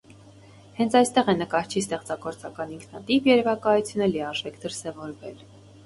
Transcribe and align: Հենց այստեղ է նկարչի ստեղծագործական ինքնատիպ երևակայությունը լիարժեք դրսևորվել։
Հենց 0.77 0.95
այստեղ 0.99 1.29
է 1.33 1.35
նկարչի 1.41 1.83
ստեղծագործական 1.85 2.73
ինքնատիպ 2.79 3.31
երևակայությունը 3.35 4.13
լիարժեք 4.17 4.63
դրսևորվել։ 4.67 5.51